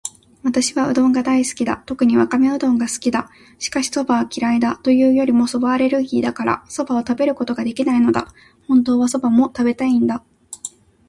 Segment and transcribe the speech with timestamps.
[0.41, 1.83] 私はうどんが大好きだ。
[1.85, 3.29] 特にわかめうどんが好きだ。
[3.59, 4.75] しかし、蕎麦は嫌いだ。
[4.77, 8.27] というよりも蕎麦アレルギーだから、蕎麦を食べることができないのだ。
[8.67, 10.23] 本当は蕎麦も食べたいんだ。